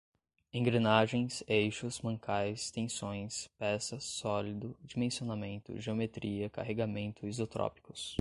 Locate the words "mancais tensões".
2.01-3.47